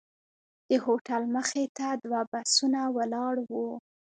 [0.69, 3.69] د هوټل مخې ته دوه بسونه ولاړ وو.